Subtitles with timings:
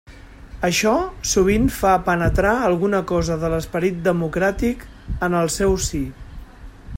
[0.67, 0.93] Això
[1.31, 4.89] sovint fa penetrar alguna cosa de l'esperit democràtic
[5.29, 6.03] en el seu si.